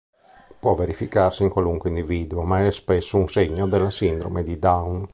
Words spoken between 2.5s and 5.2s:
è spesso un segno della sindrome di Down.